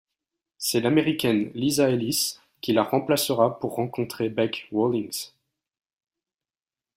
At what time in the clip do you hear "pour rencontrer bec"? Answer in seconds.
3.59-4.67